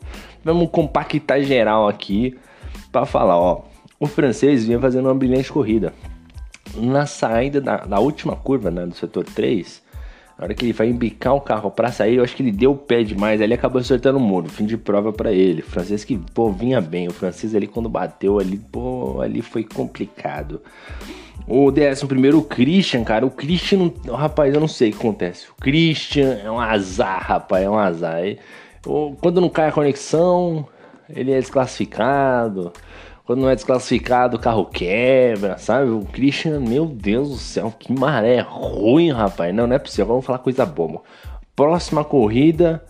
Vamos 0.43 0.69
compactar 0.69 1.41
geral 1.41 1.87
aqui 1.87 2.37
para 2.91 3.05
falar, 3.05 3.37
ó. 3.37 3.63
O 3.99 4.07
francês 4.07 4.65
vinha 4.65 4.79
fazendo 4.79 5.05
uma 5.05 5.15
brilhante 5.15 5.51
corrida. 5.51 5.93
Na 6.75 7.05
saída 7.05 7.61
da, 7.61 7.77
da 7.77 7.99
última 7.99 8.35
curva, 8.35 8.69
né, 8.69 8.85
do 8.85 8.95
setor 8.95 9.23
3, 9.23 9.81
na 10.37 10.43
hora 10.43 10.53
que 10.53 10.65
ele 10.65 10.73
vai 10.73 10.89
embicar 10.89 11.33
o 11.33 11.39
carro 11.39 11.71
para 11.71 11.91
sair, 11.91 12.15
eu 12.15 12.23
acho 12.23 12.35
que 12.35 12.43
ele 12.43 12.51
deu 12.51 12.71
o 12.71 12.77
pé 12.77 13.03
demais, 13.03 13.41
ali 13.41 13.53
acabou 13.53 13.79
acertando 13.79 14.17
o 14.17 14.21
muro. 14.21 14.49
Fim 14.49 14.65
de 14.65 14.77
prova 14.77 15.13
para 15.13 15.31
ele. 15.31 15.61
O 15.61 15.65
francês 15.65 16.03
que, 16.03 16.17
pô, 16.17 16.51
vinha 16.51 16.81
bem. 16.81 17.07
O 17.07 17.13
francês 17.13 17.55
ali 17.55 17.67
quando 17.67 17.87
bateu 17.87 18.37
ali, 18.37 18.57
pô, 18.57 19.21
ali 19.21 19.41
foi 19.41 19.63
complicado. 19.63 20.61
O 21.47 21.71
décimo 21.71 22.09
primeiro, 22.09 22.39
o 22.39 22.43
Christian, 22.43 23.03
cara. 23.05 23.25
O 23.25 23.31
Christian, 23.31 23.91
rapaz, 24.11 24.53
eu 24.53 24.59
não 24.59 24.67
sei 24.67 24.89
o 24.89 24.91
que 24.93 24.99
acontece. 24.99 25.47
O 25.49 25.55
Christian 25.61 26.39
é 26.43 26.51
um 26.51 26.59
azar, 26.59 27.21
rapaz, 27.21 27.63
é 27.63 27.69
um 27.69 27.77
azar. 27.77 28.21
quando 29.21 29.39
não 29.39 29.47
cai 29.47 29.69
a 29.69 29.71
conexão, 29.71 30.67
ele 31.09 31.31
é 31.31 31.39
desclassificado. 31.39 32.73
Quando 33.25 33.41
não 33.41 33.49
é 33.49 33.55
desclassificado, 33.55 34.37
o 34.37 34.39
carro 34.39 34.65
quebra, 34.65 35.57
sabe? 35.57 35.89
O 35.89 36.01
Christian, 36.05 36.59
meu 36.59 36.85
Deus 36.85 37.29
do 37.29 37.37
céu, 37.37 37.73
que 37.77 37.91
maré 37.91 38.39
ruim, 38.39 39.11
rapaz. 39.11 39.53
Não, 39.53 39.65
não 39.65 39.75
é 39.75 39.79
possível. 39.79 40.05
Vamos 40.05 40.25
falar 40.25 40.37
coisa 40.37 40.63
boa. 40.63 41.01
Próxima 41.55 42.03
corrida. 42.03 42.85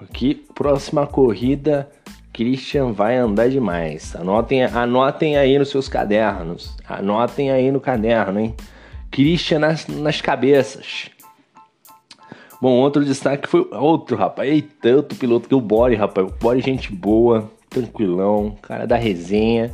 Aqui, 0.00 0.34
próxima 0.54 1.06
corrida. 1.06 1.90
Christian 2.32 2.92
vai 2.92 3.18
andar 3.18 3.50
demais. 3.50 4.16
Anotem, 4.16 4.64
anotem 4.64 5.36
aí 5.36 5.58
nos 5.58 5.68
seus 5.68 5.86
cadernos. 5.86 6.74
Anotem 6.88 7.50
aí 7.50 7.70
no 7.70 7.78
caderno, 7.78 8.40
hein? 8.40 8.54
Christian 9.10 9.58
nas, 9.58 9.86
nas 9.86 10.22
cabeças. 10.22 11.10
Bom, 12.58 12.70
outro 12.70 13.04
destaque 13.04 13.46
foi 13.46 13.68
outro, 13.70 14.16
rapaz. 14.16 14.50
E 14.50 14.62
tanto 14.62 15.14
piloto 15.14 15.46
que 15.46 15.54
o 15.54 15.60
Bore, 15.60 15.94
rapaz. 15.94 16.26
O 16.26 16.30
Bore, 16.30 16.62
gente 16.62 16.90
boa, 16.90 17.50
tranquilão, 17.72 18.56
cara 18.62 18.86
da 18.86 18.96
resenha. 18.96 19.72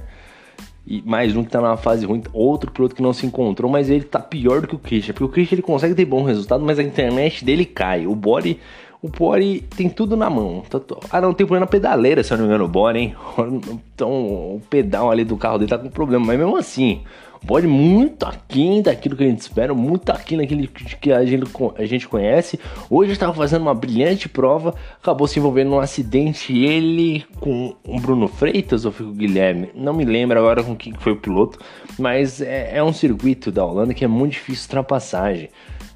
E 0.86 1.02
mais 1.04 1.36
um 1.36 1.44
que 1.44 1.50
tá 1.50 1.60
numa 1.60 1.76
fase 1.76 2.06
ruim, 2.06 2.22
outro 2.32 2.70
piloto 2.70 2.94
que 2.94 3.02
não 3.02 3.12
se 3.12 3.26
encontrou, 3.26 3.70
mas 3.70 3.90
ele 3.90 4.04
tá 4.04 4.18
pior 4.18 4.62
do 4.62 4.68
que 4.68 4.74
o 4.74 4.78
Christian. 4.78 5.12
Porque 5.12 5.24
o 5.24 5.28
Christian 5.28 5.56
ele 5.56 5.62
consegue 5.62 5.94
ter 5.94 6.06
bom 6.06 6.22
resultado, 6.22 6.64
mas 6.64 6.78
a 6.78 6.82
internet 6.82 7.44
dele 7.44 7.66
cai. 7.66 8.06
O 8.06 8.14
Bore 8.14 8.58
o 9.00 9.08
Bore 9.08 9.60
tem 9.60 9.88
tudo 9.88 10.16
na 10.16 10.28
mão. 10.28 10.64
Ah, 11.10 11.20
não, 11.20 11.32
tem 11.32 11.46
problema 11.46 11.66
na 11.66 11.70
pedaleira, 11.70 12.24
se 12.24 12.32
eu 12.32 12.36
não 12.36 12.44
me 12.44 12.48
engano, 12.48 12.64
o 12.64 12.68
Bore, 12.68 12.98
hein? 12.98 13.14
Então, 13.94 14.10
o 14.10 14.62
pedal 14.68 15.10
ali 15.10 15.24
do 15.24 15.36
carro 15.36 15.58
dele 15.58 15.70
tá 15.70 15.78
com 15.78 15.88
problema. 15.88 16.24
Mas 16.24 16.38
mesmo 16.38 16.56
assim, 16.56 17.02
Bore 17.42 17.66
muito 17.66 18.24
aquém 18.24 18.82
daquilo 18.82 19.16
que 19.16 19.24
a 19.24 19.26
gente 19.26 19.40
espera, 19.40 19.72
muito 19.74 20.10
aquém 20.10 20.38
daquilo 20.38 20.66
que 20.68 21.12
a 21.12 21.24
gente, 21.24 21.44
a 21.76 21.86
gente 21.86 22.08
conhece. 22.08 22.58
Hoje 22.90 23.12
estava 23.12 23.32
fazendo 23.32 23.62
uma 23.62 23.74
brilhante 23.74 24.28
prova, 24.28 24.74
acabou 25.00 25.26
se 25.26 25.38
envolvendo 25.38 25.70
num 25.70 25.80
acidente. 25.80 26.56
Ele 26.56 27.24
com 27.40 27.74
o 27.84 28.00
Bruno 28.00 28.28
Freitas 28.28 28.84
ou 28.84 28.92
com 28.92 29.04
o 29.04 29.12
Guilherme? 29.12 29.70
Não 29.74 29.92
me 29.92 30.04
lembro 30.04 30.38
agora 30.38 30.62
com 30.62 30.76
quem 30.76 30.92
foi 30.94 31.12
o 31.12 31.16
piloto. 31.16 31.58
Mas 31.98 32.40
é, 32.40 32.76
é 32.76 32.82
um 32.82 32.92
circuito 32.92 33.50
da 33.50 33.64
Holanda 33.64 33.94
que 33.94 34.04
é 34.04 34.08
muito 34.08 34.32
difícil 34.32 34.64
ultrapassagem. 34.64 35.48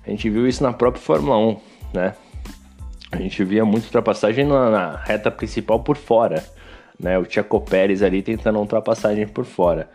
A 0.07 0.11
gente 0.11 0.29
viu 0.29 0.49
isso 0.49 0.63
na 0.63 0.73
própria 0.73 1.03
Fórmula 1.03 1.39
1, 1.39 1.57
né? 1.95 2.15
a 3.13 3.19
gente 3.19 3.45
via 3.45 3.65
muita 3.65 3.87
ultrapassagem 3.87 4.47
na, 4.47 4.71
na, 4.71 4.97
reta 4.97 5.31
principal 5.31 5.81
por 5.81 5.99
fora, 5.99 6.43
né? 6.99 7.19
O 7.19 7.27
Tiago 7.27 7.61
Pérez 7.61 8.03
ali 8.03 8.23
tentando 8.23 8.59
ultrapassagem 8.59 9.29
por 9.29 9.45
fora. 9.45 9.89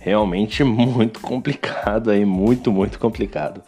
Realmente 0.00 0.64
muito 0.64 1.20
complicado 1.20 2.10
aí, 2.10 2.24
muito, 2.24 2.72
muito 2.72 2.98
complicado. 2.98 3.62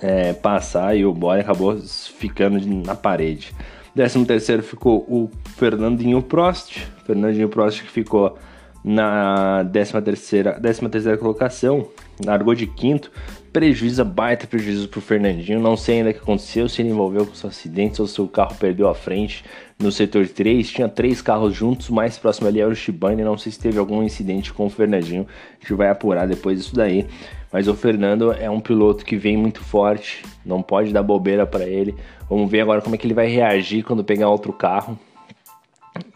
É, 0.00 0.34
passar 0.34 0.94
e 0.94 1.06
o 1.06 1.12
Boy 1.12 1.40
acabou 1.40 1.76
ficando 2.18 2.60
na 2.86 2.94
parede. 2.94 3.54
13 3.94 4.26
terceiro 4.26 4.62
ficou 4.62 4.98
o 5.08 5.30
Fernandinho 5.56 6.22
Prost. 6.22 6.86
Fernandinho 7.06 7.48
Prost 7.48 7.82
que 7.82 7.90
ficou 7.90 8.38
na 8.86 9.68
13 9.72 10.00
terceira, 10.00 10.52
13 10.60 10.88
terceira 10.88 11.18
colocação, 11.18 11.88
largou 12.24 12.54
de 12.54 12.68
quinto, 12.68 13.10
prejuízo, 13.52 14.04
baita 14.04 14.46
prejuízo 14.46 14.88
pro 14.88 15.00
Fernandinho. 15.00 15.58
Não 15.58 15.76
sei 15.76 15.96
ainda 15.96 16.10
o 16.10 16.14
que 16.14 16.20
aconteceu, 16.20 16.68
se 16.68 16.82
ele 16.82 16.90
envolveu 16.90 17.26
com 17.26 17.34
seu 17.34 17.48
acidente 17.48 18.00
ou 18.00 18.06
se 18.06 18.20
o 18.20 18.28
carro 18.28 18.54
perdeu 18.54 18.88
a 18.88 18.94
frente 18.94 19.44
no 19.76 19.90
setor 19.90 20.28
3. 20.28 20.70
Tinha 20.70 20.88
três 20.88 21.20
carros 21.20 21.52
juntos, 21.52 21.90
mais 21.90 22.16
próximo 22.16 22.46
ali 22.46 22.60
era 22.60 22.70
o 22.70 22.76
Shibane. 22.76 23.24
Não 23.24 23.36
sei 23.36 23.50
se 23.50 23.58
teve 23.58 23.76
algum 23.76 24.04
incidente 24.04 24.52
com 24.52 24.66
o 24.66 24.70
Fernandinho. 24.70 25.26
A 25.58 25.60
gente 25.60 25.74
vai 25.74 25.88
apurar 25.88 26.28
depois 26.28 26.58
disso 26.58 26.76
daí. 26.76 27.08
Mas 27.52 27.66
o 27.66 27.74
Fernando 27.74 28.32
é 28.32 28.48
um 28.48 28.60
piloto 28.60 29.04
que 29.04 29.16
vem 29.16 29.36
muito 29.36 29.60
forte, 29.60 30.22
não 30.44 30.62
pode 30.62 30.92
dar 30.92 31.02
bobeira 31.02 31.44
para 31.46 31.64
ele. 31.64 31.94
Vamos 32.28 32.48
ver 32.48 32.60
agora 32.60 32.80
como 32.80 32.94
é 32.94 32.98
que 32.98 33.06
ele 33.06 33.14
vai 33.14 33.26
reagir 33.26 33.82
quando 33.82 34.04
pegar 34.04 34.28
outro 34.28 34.52
carro. 34.52 34.96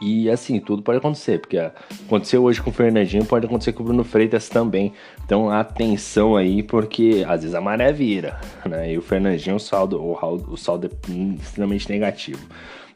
E 0.01 0.31
assim, 0.31 0.59
tudo 0.61 0.83
pode 0.83 0.99
acontecer, 0.99 1.41
porque 1.41 1.59
aconteceu 1.59 2.43
hoje 2.43 2.61
com 2.61 2.71
o 2.71 2.73
Fernandinho, 2.73 3.25
pode 3.25 3.47
acontecer 3.47 3.73
com 3.73 3.83
o 3.83 3.87
Bruno 3.87 4.05
Freitas 4.05 4.49
também. 4.49 4.93
Então 5.25 5.51
atenção 5.51 6.37
aí, 6.37 6.63
porque 6.63 7.25
às 7.29 7.43
vezes 7.43 7.55
a 7.55 7.61
maré 7.61 7.93
vira, 7.93 8.41
né? 8.65 8.93
E 8.93 8.99
o 8.99 9.03
Fernandinho, 9.03 9.57
o 9.57 9.61
saldo, 9.61 10.01
o, 10.01 10.15
o 10.53 10.57
saldo 10.57 10.87
é 10.89 11.41
extremamente 11.41 11.89
negativo. 11.91 12.41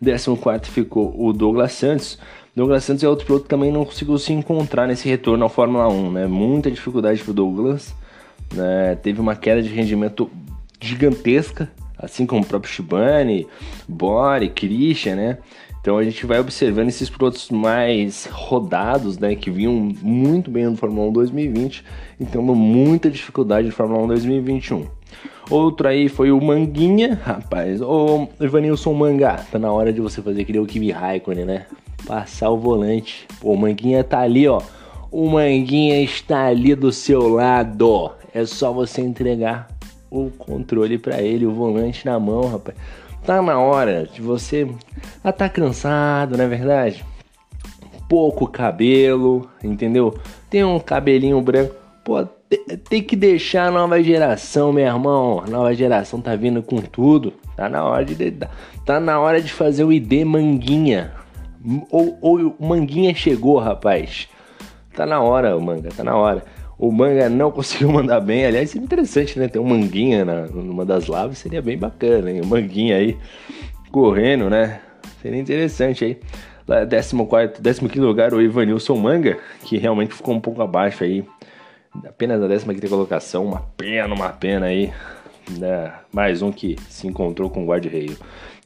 14 0.03 0.71
ficou 0.71 1.15
o 1.17 1.33
Douglas 1.33 1.73
Santos. 1.73 2.19
Douglas 2.55 2.85
Santos 2.85 3.03
é 3.03 3.09
outro 3.09 3.27
piloto 3.27 3.45
que 3.45 3.51
também 3.51 3.73
não 3.73 3.85
conseguiu 3.85 4.17
se 4.19 4.33
encontrar 4.33 4.87
nesse 4.87 5.09
retorno 5.09 5.45
à 5.45 5.49
Fórmula 5.49 5.89
1, 5.89 6.13
né? 6.13 6.27
Muita 6.27 6.71
dificuldade 6.71 7.23
pro 7.23 7.33
Douglas, 7.33 7.95
né? 8.53 8.97
Teve 9.03 9.21
uma 9.21 9.35
queda 9.35 9.61
de 9.63 9.69
rendimento 9.69 10.31
gigantesca, 10.81 11.71
assim 11.99 12.27
como 12.27 12.43
o 12.43 12.47
próprio 12.47 12.73
Shibane, 12.73 13.47
Bore, 13.89 14.51
Christian, 14.51 15.17
né? 15.17 15.39
Então 15.85 15.99
a 15.99 16.03
gente 16.03 16.25
vai 16.25 16.41
observando 16.41 16.89
esses 16.89 17.11
pilotos 17.11 17.51
mais 17.51 18.27
rodados, 18.33 19.19
né, 19.19 19.35
que 19.35 19.51
vinham 19.51 19.75
muito 20.01 20.51
bem 20.51 20.65
no 20.65 20.77
Fórmula 20.79 21.09
1 21.09 21.13
2020, 21.13 21.85
então 22.19 22.43
muita 22.43 23.11
dificuldade 23.11 23.69
de 23.69 23.71
Fórmula 23.71 24.03
1 24.05 24.07
2021. 24.07 24.87
Outro 25.51 25.87
aí 25.87 26.09
foi 26.09 26.33
o 26.33 26.41
Manguinha, 26.41 27.21
rapaz. 27.23 27.83
Ô, 27.83 28.27
Ivanilson 28.41 28.95
Mangá, 28.95 29.45
tá 29.53 29.59
na 29.59 29.71
hora 29.71 29.93
de 29.93 30.01
você 30.01 30.23
fazer 30.23 30.47
que 30.47 30.55
deu 30.55 30.63
o 30.63 30.67
Kimi 30.67 30.91
Raikkonen, 30.91 31.45
né? 31.45 31.67
Passar 32.07 32.49
o 32.49 32.57
volante. 32.57 33.27
Pô, 33.39 33.53
o 33.53 33.57
Manguinha 33.59 34.03
tá 34.03 34.21
ali, 34.21 34.49
ó. 34.49 34.63
O 35.11 35.29
Manguinha 35.29 36.01
está 36.01 36.47
ali 36.47 36.75
do 36.75 36.91
seu 36.91 37.29
lado. 37.29 38.11
É 38.33 38.47
só 38.47 38.73
você 38.73 39.03
entregar 39.03 39.69
o 40.11 40.31
controle 40.31 40.97
para 40.97 41.21
ele, 41.21 41.45
o 41.45 41.53
volante 41.53 42.07
na 42.07 42.19
mão, 42.19 42.49
rapaz. 42.49 42.75
Tá 43.25 43.41
na 43.41 43.59
hora 43.59 44.07
de 44.07 44.21
você. 44.21 44.69
Ah, 45.23 45.33
tá 45.33 45.49
cansado, 45.49 46.37
não 46.37 46.45
é 46.45 46.49
verdade? 46.49 47.05
Pouco 48.07 48.47
cabelo, 48.47 49.49
entendeu? 49.63 50.19
Tem 50.51 50.63
um 50.63 50.79
cabelinho 50.79 51.41
branco. 51.41 51.75
Pô, 52.05 52.23
tem 52.89 53.03
que 53.03 53.17
deixar 53.17 53.69
a 53.69 53.71
nova 53.71 54.03
geração, 54.03 54.73
meu 54.73 54.85
irmão. 54.85 55.43
A 55.43 55.49
nova 55.49 55.75
geração 55.75 56.21
tá 56.21 56.37
vindo 56.37 56.63
com 56.63 56.77
tudo. 56.77 57.33
Tá 57.57 57.67
na 57.67 57.83
hora 57.83 58.05
de. 58.05 58.15
Tá 58.85 59.01
na 59.01 59.19
hora 59.19 59.41
de 59.41 59.51
fazer 59.51 59.85
o 59.85 59.93
ID 59.93 60.23
Manguinha. 60.25 61.13
Ou, 61.91 62.19
ou 62.21 62.55
o 62.59 62.67
Manguinha 62.67 63.15
chegou, 63.15 63.59
rapaz. 63.59 64.29
Tá 64.95 65.07
na 65.07 65.21
hora, 65.21 65.57
o 65.57 65.61
manga, 65.61 65.89
tá 65.89 66.05
na 66.05 66.15
hora. 66.15 66.45
O 66.79 66.91
manga 66.91 67.29
não 67.29 67.51
conseguiu 67.53 67.91
mandar 67.91 68.21
bem. 68.21 68.45
Aliás, 68.45 68.71
seria 68.71 68.85
interessante, 68.85 69.39
né? 69.39 69.49
Ter 69.49 69.59
um 69.59 69.65
manguinha 69.65 70.25
na, 70.25 70.43
numa 70.47 70.85
das 70.85 71.07
lavas 71.07 71.39
seria 71.39 71.63
bem 71.63 71.79
bacana, 71.79 72.31
hein? 72.31 72.41
O 72.41 72.47
manguinha 72.47 72.97
aí 72.97 73.17
correndo, 73.91 74.51
né? 74.51 74.81
Seria 75.23 75.41
interessante 75.41 76.05
aí. 76.05 76.19
Lá, 76.67 76.87
14, 76.87 77.15
15 77.63 78.01
lugar, 78.01 78.33
o 78.33 78.41
Ivanilson 78.41 78.97
Manga, 78.97 79.39
que 79.65 79.77
realmente 79.77 80.15
ficou 80.15 80.35
um 80.35 80.41
pouco 80.41 80.63
abaixo 80.63 81.05
aí. 81.05 81.25
Apenas 82.07 82.43
a 82.43 82.49
15 82.49 82.89
colocação. 82.89 83.45
Uma 83.45 83.61
pena, 83.77 84.15
uma 84.15 84.31
pena 84.31 84.67
aí. 84.67 84.91
Né? 85.59 85.93
Mais 86.13 86.41
um 86.41 86.51
que 86.51 86.77
se 86.89 87.07
encontrou 87.07 87.51
com 87.51 87.65
o 87.65 87.67
guarda-reio. 87.67 88.17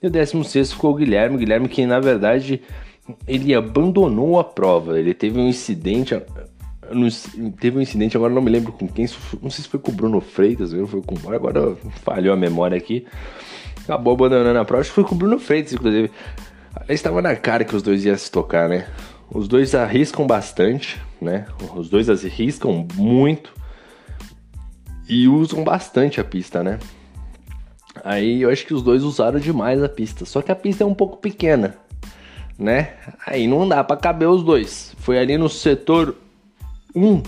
E 0.00 0.06
o 0.06 0.10
16 0.10 0.72
ficou 0.72 0.92
o 0.92 0.94
Guilherme. 0.94 1.36
Guilherme 1.36 1.68
que, 1.68 1.84
na 1.84 1.98
verdade, 1.98 2.62
ele 3.26 3.52
abandonou 3.52 4.38
a 4.38 4.44
prova. 4.44 4.98
Ele 4.98 5.12
teve 5.12 5.38
um 5.38 5.48
incidente 5.48 6.14
teve 7.60 7.78
um 7.78 7.80
incidente, 7.80 8.16
agora 8.16 8.32
não 8.32 8.42
me 8.42 8.50
lembro 8.50 8.72
com 8.72 8.88
quem, 8.88 9.06
não 9.42 9.50
sei 9.50 9.64
se 9.64 9.68
foi 9.68 9.80
com 9.80 9.90
o 9.90 9.94
Bruno 9.94 10.20
Freitas, 10.20 10.72
ou 10.72 10.86
foi 10.86 11.02
com 11.02 11.16
agora 11.32 11.76
falhou 12.02 12.32
a 12.32 12.36
memória 12.36 12.76
aqui. 12.76 13.06
Acabou 13.84 14.14
abandonando 14.14 14.58
a 14.58 14.64
prova, 14.64 14.80
acho 14.80 14.90
que 14.90 14.94
foi 14.94 15.04
com 15.04 15.14
o 15.14 15.18
Bruno 15.18 15.38
Freitas, 15.38 15.72
inclusive. 15.72 16.10
Estava 16.88 17.22
na 17.22 17.34
cara 17.34 17.64
que 17.64 17.74
os 17.74 17.82
dois 17.82 18.04
iam 18.04 18.16
se 18.16 18.30
tocar, 18.30 18.68
né? 18.68 18.86
Os 19.30 19.48
dois 19.48 19.74
arriscam 19.74 20.26
bastante, 20.26 21.00
né? 21.20 21.46
Os 21.74 21.88
dois 21.88 22.08
arriscam 22.08 22.86
muito 22.94 23.52
e 25.08 25.26
usam 25.28 25.64
bastante 25.64 26.20
a 26.20 26.24
pista, 26.24 26.62
né? 26.62 26.78
Aí 28.04 28.42
eu 28.42 28.50
acho 28.50 28.66
que 28.66 28.74
os 28.74 28.82
dois 28.82 29.02
usaram 29.02 29.40
demais 29.40 29.82
a 29.82 29.88
pista. 29.88 30.24
Só 30.24 30.40
que 30.40 30.52
a 30.52 30.56
pista 30.56 30.84
é 30.84 30.86
um 30.86 30.94
pouco 30.94 31.16
pequena, 31.16 31.76
né? 32.58 32.94
Aí 33.26 33.46
não 33.46 33.68
dá 33.68 33.82
para 33.82 33.96
caber 33.96 34.28
os 34.28 34.42
dois. 34.42 34.94
Foi 34.98 35.18
ali 35.18 35.36
no 35.36 35.48
setor 35.48 36.14
1, 36.94 37.22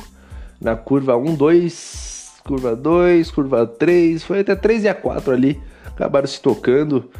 na 0.61 0.77
curva 0.77 1.17
1, 1.17 1.35
2, 1.35 2.33
curva 2.45 2.77
2, 2.77 3.31
curva 3.31 3.67
3, 3.67 4.23
foi 4.23 4.41
até 4.41 4.55
3 4.55 4.85
e 4.85 4.89
a 4.89 4.95
4 4.95 5.33
ali, 5.33 5.61
acabaram 5.87 6.27
se 6.27 6.41
tocando 6.41 7.11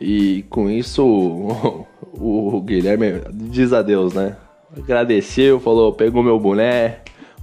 e 0.00 0.44
com 0.48 0.70
isso 0.70 1.04
o, 1.04 1.86
o 2.56 2.60
Guilherme 2.62 3.22
diz 3.32 3.72
adeus, 3.72 4.14
né? 4.14 4.36
Agradeceu, 4.76 5.58
falou, 5.60 5.92
pegou 5.92 6.22
meu 6.22 6.38
boné, 6.38 7.00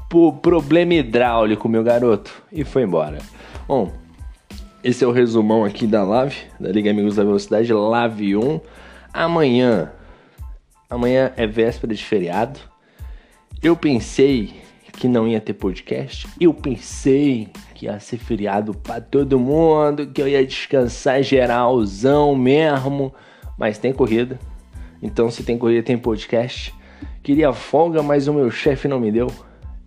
por 0.09 0.33
problema 0.35 0.93
hidráulico, 0.93 1.67
meu 1.67 1.83
garoto, 1.83 2.31
e 2.51 2.63
foi 2.63 2.83
embora. 2.83 3.17
Bom, 3.67 3.91
esse 4.83 5.03
é 5.03 5.07
o 5.07 5.11
resumão 5.11 5.65
aqui 5.65 5.85
da 5.85 6.03
Live, 6.03 6.37
da 6.59 6.69
Liga 6.69 6.89
Amigos 6.89 7.15
da 7.15 7.23
Velocidade, 7.23 7.73
Live 7.73 8.37
1. 8.37 8.61
Amanhã, 9.13 9.91
amanhã 10.89 11.33
é 11.35 11.45
véspera 11.45 11.93
de 11.93 12.03
feriado. 12.03 12.59
Eu 13.61 13.75
pensei 13.75 14.53
que 14.93 15.07
não 15.07 15.27
ia 15.27 15.41
ter 15.41 15.53
podcast. 15.53 16.27
Eu 16.39 16.53
pensei 16.53 17.49
que 17.73 17.85
ia 17.85 17.99
ser 17.99 18.17
feriado 18.17 18.73
para 18.73 19.01
todo 19.01 19.39
mundo, 19.39 20.07
que 20.07 20.21
eu 20.21 20.27
ia 20.27 20.45
descansar 20.45 21.23
geralzão 21.23 22.35
mesmo. 22.35 23.13
Mas 23.57 23.79
tem 23.79 23.91
corrida. 23.91 24.39
Então, 25.01 25.31
se 25.31 25.43
tem 25.43 25.57
corrida, 25.57 25.83
tem 25.83 25.97
podcast. 25.97 26.73
Queria 27.23 27.51
folga, 27.51 28.03
mas 28.03 28.27
o 28.27 28.33
meu 28.33 28.51
chefe 28.51 28.87
não 28.87 28.99
me 28.99 29.11
deu. 29.11 29.27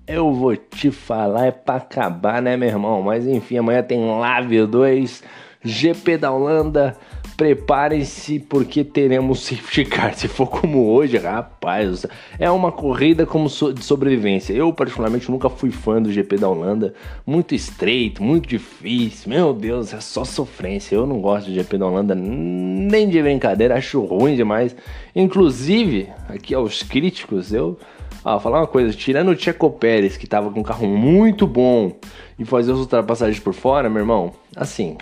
Eu 0.06 0.32
vou 0.32 0.56
te 0.56 0.90
falar, 0.90 1.46
é 1.46 1.50
pra 1.52 1.76
acabar, 1.76 2.42
né, 2.42 2.56
meu 2.56 2.68
irmão? 2.68 3.02
Mas 3.02 3.26
enfim, 3.26 3.58
amanhã 3.58 3.82
tem 3.82 4.04
Live 4.04 4.66
2, 4.66 5.22
GP 5.62 6.18
da 6.18 6.32
Holanda. 6.32 6.96
Preparem-se 7.40 8.38
porque 8.38 8.84
teremos 8.84 9.40
safety 9.40 9.86
car. 9.86 10.12
Se 10.14 10.28
for 10.28 10.46
como 10.46 10.90
hoje, 10.90 11.16
rapaz, 11.16 12.04
é 12.38 12.50
uma 12.50 12.70
corrida 12.70 13.24
como 13.24 13.48
de 13.48 13.82
sobrevivência. 13.82 14.52
Eu, 14.52 14.70
particularmente, 14.74 15.30
nunca 15.30 15.48
fui 15.48 15.70
fã 15.70 16.02
do 16.02 16.12
GP 16.12 16.36
da 16.36 16.50
Holanda. 16.50 16.92
Muito 17.26 17.54
estreito, 17.54 18.22
muito 18.22 18.46
difícil. 18.46 19.30
Meu 19.30 19.54
Deus, 19.54 19.94
é 19.94 20.00
só 20.00 20.22
sofrência. 20.22 20.94
Eu 20.94 21.06
não 21.06 21.18
gosto 21.18 21.46
de 21.46 21.54
GP 21.54 21.78
da 21.78 21.86
Holanda 21.86 22.14
nem 22.14 23.08
de 23.08 23.22
brincadeira, 23.22 23.74
acho 23.76 24.04
ruim 24.04 24.36
demais. 24.36 24.76
Inclusive, 25.16 26.10
aqui 26.28 26.54
aos 26.54 26.82
críticos, 26.82 27.54
eu. 27.54 27.78
Ah, 28.22 28.38
falar 28.38 28.60
uma 28.60 28.66
coisa, 28.66 28.92
tirando 28.92 29.30
o 29.30 29.34
Checo 29.38 29.70
Pérez, 29.70 30.18
que 30.18 30.26
tava 30.26 30.50
com 30.50 30.60
um 30.60 30.62
carro 30.62 30.86
muito 30.86 31.46
bom, 31.46 31.96
e 32.38 32.44
fazer 32.44 32.72
as 32.72 32.78
ultrapassagens 32.78 33.42
por 33.42 33.54
fora, 33.54 33.88
meu 33.88 34.00
irmão, 34.00 34.34
assim, 34.54 34.98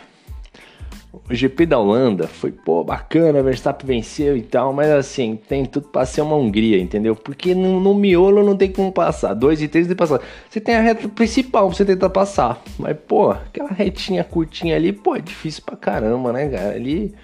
o 1.29 1.35
GP 1.35 1.67
da 1.67 1.79
Holanda 1.79 2.27
foi, 2.27 2.53
pô, 2.53 2.85
bacana, 2.85 3.43
Verstappen 3.43 3.87
venceu 3.87 4.37
e 4.37 4.43
tal, 4.43 4.73
mas 4.73 4.91
assim, 4.91 5.39
tem 5.49 5.65
tudo 5.65 5.89
pra 5.89 6.05
ser 6.07 6.21
uma 6.21 6.37
Hungria, 6.37 6.79
entendeu? 6.81 7.17
Porque 7.17 7.55
no, 7.55 7.81
no 7.81 7.95
miolo 7.95 8.45
não 8.45 8.57
tem 8.57 8.71
como 8.71 8.93
passar, 8.93 9.35
dois 9.35 9.63
e 9.63 9.69
três 9.69 9.87
tem 9.87 9.97
passar. 9.97 10.21
Você 10.49 10.61
tem 10.61 10.77
a 10.77 10.81
reta 10.81 11.09
principal 11.09 11.69
pra 11.69 11.77
você 11.77 11.85
tentar 11.85 12.11
passar, 12.11 12.63
mas 12.79 12.97
pô, 13.07 13.31
aquela 13.31 13.71
retinha 13.71 14.25
curtinha 14.25 14.77
ali, 14.77 14.93
pô, 14.93 15.17
é 15.17 15.21
difícil 15.21 15.63
pra 15.65 15.77
caramba, 15.77 16.33
né, 16.33 16.49
cara? 16.49 16.75
Ali, 16.75 17.15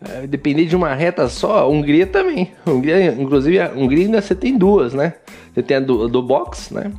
é, 0.00 0.26
depender 0.26 0.66
de 0.66 0.76
uma 0.76 0.94
reta 0.94 1.28
só, 1.28 1.58
a 1.58 1.68
Hungria 1.68 2.06
também. 2.06 2.52
A 2.64 2.70
Hungria, 2.70 3.06
inclusive, 3.12 3.60
a 3.60 3.70
Hungria 3.70 4.06
ainda 4.06 4.20
você 4.20 4.34
tem 4.34 4.56
duas, 4.56 4.94
né? 4.94 5.14
Você 5.54 5.62
tem 5.62 5.76
a 5.78 5.80
do, 5.80 6.08
do 6.08 6.22
box, 6.22 6.72
né? 6.72 6.92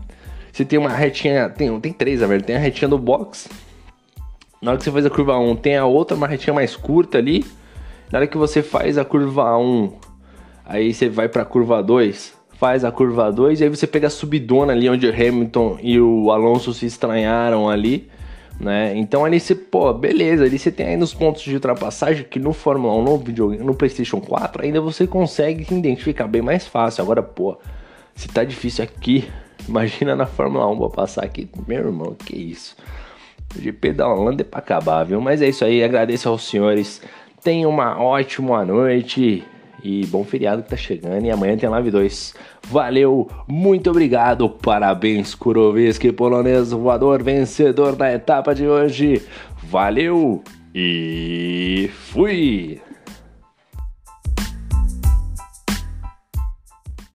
Você 0.51 0.65
tem 0.65 0.79
uma 0.79 0.89
retinha, 0.89 1.49
tem, 1.49 1.79
tem 1.79 1.93
três, 1.93 2.21
na 2.21 2.27
verdade, 2.27 2.47
tem 2.47 2.55
a 2.55 2.59
retinha 2.59 2.89
do 2.89 2.97
box 2.97 3.47
na 4.61 4.71
hora 4.71 4.77
que 4.77 4.83
você 4.83 4.91
faz 4.91 5.05
a 5.05 5.09
curva 5.09 5.37
1, 5.37 5.55
tem 5.57 5.77
a 5.77 5.85
outra 5.85 6.17
marretinha 6.17 6.53
mais 6.53 6.75
curta 6.75 7.17
ali. 7.17 7.45
Na 8.11 8.19
hora 8.19 8.27
que 8.27 8.37
você 8.37 8.63
faz 8.63 8.97
a 8.97 9.05
curva 9.05 9.57
1, 9.57 9.93
aí 10.65 10.93
você 10.93 11.09
vai 11.09 11.29
para 11.29 11.43
a 11.43 11.45
curva 11.45 11.83
2, 11.83 12.33
faz 12.53 12.83
a 12.83 12.91
curva 12.91 13.31
2 13.31 13.61
e 13.61 13.63
aí 13.65 13.69
você 13.69 13.85
pega 13.85 14.07
a 14.07 14.09
subidona 14.09 14.73
ali 14.73 14.89
onde 14.89 15.05
o 15.05 15.13
Hamilton 15.13 15.77
e 15.81 15.99
o 15.99 16.31
Alonso 16.31 16.73
se 16.73 16.85
estranharam 16.85 17.69
ali, 17.69 18.09
né? 18.59 18.93
Então 18.95 19.23
ali 19.23 19.39
você, 19.39 19.53
pô, 19.53 19.93
beleza, 19.93 20.45
ali 20.45 20.57
você 20.57 20.71
tem 20.71 20.87
aí 20.87 20.97
nos 20.97 21.13
pontos 21.13 21.43
de 21.43 21.53
ultrapassagem 21.53 22.25
que 22.27 22.39
no 22.39 22.53
Fórmula 22.53 22.95
1, 22.95 23.03
no, 23.03 23.17
video, 23.17 23.63
no 23.63 23.75
PlayStation 23.75 24.19
4, 24.19 24.63
ainda 24.63 24.81
você 24.81 25.05
consegue 25.05 25.71
identificar 25.71 26.27
bem 26.27 26.41
mais 26.41 26.65
fácil. 26.65 27.03
Agora, 27.03 27.21
pô, 27.21 27.57
se 28.15 28.27
tá 28.27 28.43
difícil 28.43 28.83
aqui, 28.83 29.29
imagina 29.67 30.15
na 30.15 30.25
Fórmula 30.25 30.65
1 30.67 30.77
vou 30.77 30.89
passar 30.89 31.23
aqui, 31.23 31.47
meu 31.67 31.77
irmão, 31.77 32.15
que 32.15 32.35
isso. 32.35 32.75
GP 33.55 33.93
da 33.93 34.07
Holanda 34.07 34.41
é 34.41 34.45
pra 34.45 34.59
acabar, 34.59 35.03
viu? 35.03 35.21
Mas 35.21 35.41
é 35.41 35.49
isso 35.49 35.63
aí, 35.63 35.83
agradeço 35.83 36.29
aos 36.29 36.47
senhores. 36.47 37.01
Tenham 37.43 37.69
uma 37.69 38.01
ótima 38.01 38.65
noite 38.65 39.43
e 39.83 40.05
bom 40.07 40.23
feriado 40.23 40.63
que 40.63 40.69
tá 40.69 40.77
chegando. 40.77 41.25
E 41.25 41.31
amanhã 41.31 41.55
tem 41.55 41.69
Live 41.69 41.91
2. 41.91 42.35
Valeu, 42.63 43.29
muito 43.47 43.89
obrigado, 43.89 44.49
parabéns, 44.49 45.33
Kuroviski, 45.33 46.11
polonês 46.11 46.71
voador, 46.71 47.23
vencedor 47.23 47.95
da 47.95 48.11
etapa 48.11 48.53
de 48.53 48.67
hoje. 48.67 49.21
Valeu 49.63 50.43
e 50.73 51.89
fui! 52.11 52.81